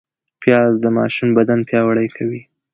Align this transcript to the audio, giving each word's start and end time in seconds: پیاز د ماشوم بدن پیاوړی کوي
پیاز 0.41 0.73
د 0.81 0.85
ماشوم 0.97 1.29
بدن 1.37 1.59
پیاوړی 1.69 2.07
کوي 2.17 2.41